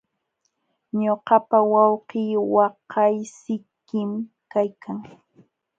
[1.01, 4.11] Ñuqapa wawqii waqaysikim
[4.51, 4.97] kaykan.